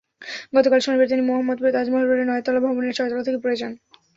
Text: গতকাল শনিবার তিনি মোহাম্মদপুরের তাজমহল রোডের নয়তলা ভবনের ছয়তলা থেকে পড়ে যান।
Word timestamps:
গতকাল 0.55 0.79
শনিবার 0.79 1.09
তিনি 1.09 1.21
মোহাম্মদপুরের 1.21 1.75
তাজমহল 1.75 2.05
রোডের 2.05 2.27
নয়তলা 2.27 2.59
ভবনের 2.65 2.95
ছয়তলা 2.97 3.23
থেকে 3.23 3.39
পড়ে 3.43 3.55
যান। 3.55 3.73